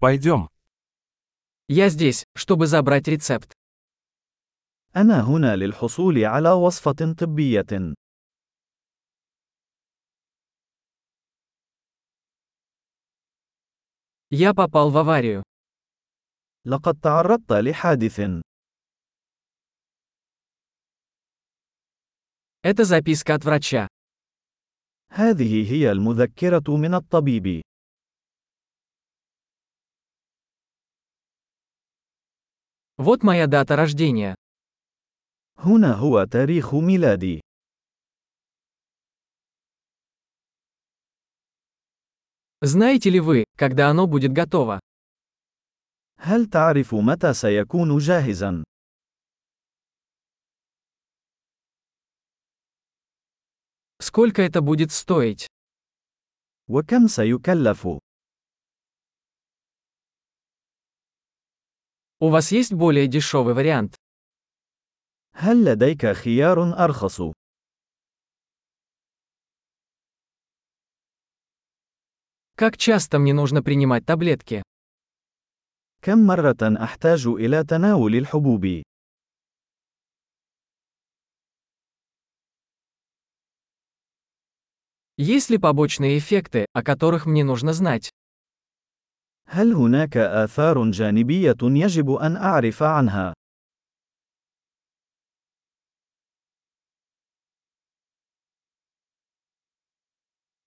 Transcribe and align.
Пойдем. 0.00 0.48
Я 1.66 1.88
здесь, 1.88 2.24
чтобы 2.36 2.66
забрать 2.68 3.08
рецепт. 3.08 3.52
أنا 4.96 5.22
هنا 5.22 5.56
للحصول 5.56 6.24
على 6.24 6.50
وصفة 6.52 7.14
طبية. 7.18 7.94
Я 14.30 14.54
попал 14.54 14.90
в 14.90 14.96
аварию. 14.98 15.42
لقد 16.64 17.00
تعرضت 17.00 17.52
لحادث. 17.52 18.20
Это 22.62 22.84
записка 22.84 23.34
от 23.34 23.44
врача. 23.44 23.88
هذه 25.10 25.72
هي 25.72 25.92
المذكرة 25.92 26.76
من 26.76 26.94
الطبيب. 26.94 27.62
Вот 32.97 33.23
моя 33.23 33.47
дата 33.47 33.75
рождения. 33.75 34.35
هنا 35.57 35.93
هو 35.93 36.23
تاريخ 36.25 36.73
ميلادي. 36.73 37.41
Знаете 42.61 43.09
ли 43.09 43.19
вы, 43.19 43.43
когда 43.57 43.89
оно 43.89 44.07
будет 44.07 44.31
готово? 44.31 44.79
هل 46.17 46.45
تعرف 46.49 46.93
متى 46.95 47.33
سيكون 47.33 47.97
جاهزا؟ 47.97 48.63
Сколько 53.99 54.41
это 54.41 54.61
будет 54.61 54.91
стоить? 54.91 55.47
وكم 56.69 57.07
سيكلف؟ 57.07 57.87
У 62.19 62.29
вас 62.29 62.51
есть 62.51 62.73
более 62.73 63.07
дешевый 63.07 63.53
вариант? 63.53 63.95
هل 65.35 65.65
لديك 65.65 66.05
خيار 66.05 66.83
أرخص؟ 66.83 67.21
Как 72.55 72.77
часто 72.77 73.19
мне 73.19 73.33
нужно 73.33 73.63
принимать 73.63 74.05
таблетки? 74.05 74.63
كم 76.01 76.27
مرة 76.27 76.83
أحتاج 76.83 77.27
إلى 77.27 77.63
تناول 77.63 78.15
الحبوب؟ 78.15 78.83
Есть 85.17 85.49
ли 85.49 85.57
побочные 85.57 86.17
эффекты, 86.17 86.65
о 86.73 86.83
которых 86.83 87.25
мне 87.25 87.43
нужно 87.43 87.73
знать? 87.73 88.11
هل 89.47 89.73
هناك 89.73 90.17
آثار 90.17 90.91
جانبية 90.91 91.57
يجب 91.61 92.11
أن 92.11 92.35
أعرف 92.37 92.83
عنها؟ 92.83 93.33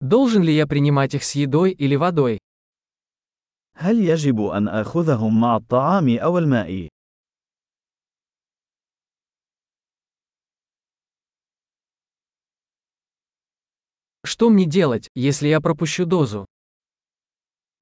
Должен 0.00 0.42
ли 0.42 0.52
я 0.54 0.66
принимать 0.66 1.14
их 1.14 1.24
с 1.24 1.34
едой 1.34 1.72
или 1.72 1.96
водой? 1.96 2.38
هل 3.76 4.00
يجب 4.00 4.40
أن 4.40 4.68
آخذهم 4.68 5.40
مع 5.40 5.56
الطعام 5.56 6.18
أو 6.18 6.38
الماء؟ 6.38 6.88
Что 14.26 14.48
мне 14.50 14.64
делать, 14.66 15.08
если 15.14 15.48
я 15.48 15.60
пропущу 15.60 16.04
дозу? 16.06 16.46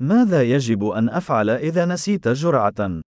ماذا 0.00 0.42
يجب 0.42 0.84
أن 0.84 1.08
أفعل 1.08 1.50
إذا 1.50 1.84
نسيت 1.86 2.28
جرعة؟ 2.28 3.02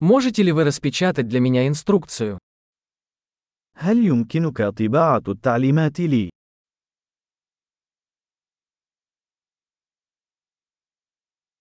Можете 0.00 0.42
ли 0.42 0.52
вы 0.52 0.64
распечатать 0.64 1.28
для 1.28 1.40
меня 1.40 1.66
инструкцию? 1.66 2.38
هل 3.76 4.04
يمكنك 4.06 4.62
طباعة 4.62 5.22
التعليمات 5.28 6.00
لي؟ 6.00 6.30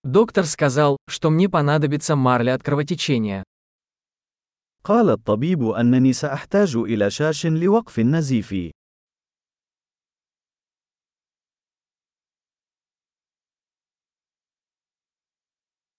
Доктор 0.04 0.46
сказал, 0.46 0.98
что 1.08 1.30
мне 1.30 1.48
понадобится 1.48 2.16
марля 2.16 2.56
от 2.56 2.64
кровотечения. 2.64 3.44
قال 4.84 5.10
الطبيب 5.10 5.64
أنني 5.64 6.14
سأحتاج 6.14 6.76
إلى 6.76 7.10
شاش 7.10 7.46
لوقف 7.46 8.00
النزيف. 8.00 8.74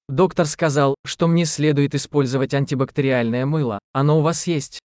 Доктор 0.09 0.47
сказал, 0.47 0.95
что 1.07 1.27
мне 1.27 1.47
следует 1.47 1.95
использовать 1.95 2.53
антибактериальное 2.55 3.47
мыло. 3.47 3.79
Оно 3.93 4.19
у 4.19 4.23
вас 4.23 4.47
есть? 4.47 4.79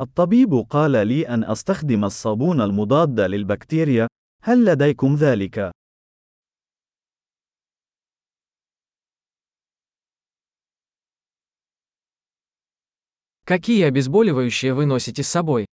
الطبيب 0.00 0.54
قال 0.70 1.06
لي 1.06 1.28
أن 1.28 1.44
أستخدم 1.44 2.04
الصابون 2.04 2.60
المضاد 2.60 3.20
للبكتيريا. 3.20 4.08
هل 4.42 4.64
لديكم 4.64 5.14
ذلك؟ 5.14 5.70
Какие 13.44 13.82
обезболивающие 13.82 14.72
вы 14.74 14.86
носите 14.86 15.22
с 15.22 15.28
собой? 15.28 15.66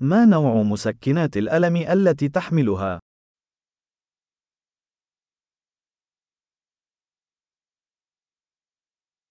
ما 0.00 0.24
نوع 0.24 0.62
مسكنات 0.62 1.36
الألم 1.36 1.76
التي 1.76 2.28
تحملها؟ 2.28 3.00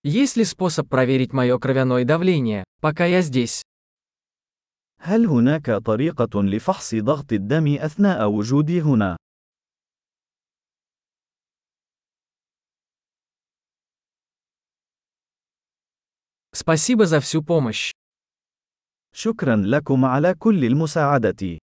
Есть 0.04 0.38
ли 0.38 0.46
способ 0.46 0.88
проверить 0.90 1.34
мое 1.34 1.58
кровяное 1.60 2.06
давление, 2.06 2.64
пока 2.82 3.06
я 3.06 3.22
здесь? 3.22 3.62
هل 5.00 5.26
هناك 5.26 5.72
طريقة 5.72 6.42
لفحص 6.44 6.96
ضغط 6.96 7.34
الدم 7.34 7.78
أثناء 7.80 8.30
وجودي 8.30 8.82
هنا؟ 8.82 9.18
Спасибо 16.54 17.06
за 17.06 17.20
всю 17.20 17.44
помощь. 17.44 17.92
شكرا 19.14 19.56
لكم 19.56 20.06
على 20.06 20.34
كل 20.34 20.66
المساعدة. 20.66 21.58